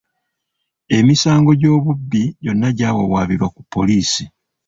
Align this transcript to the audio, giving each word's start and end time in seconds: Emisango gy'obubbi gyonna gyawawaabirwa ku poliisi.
Emisango 0.97 1.51
gy'obubbi 1.59 2.23
gyonna 2.43 2.67
gyawawaabirwa 2.77 3.47
ku 3.55 3.61
poliisi. 3.73 4.23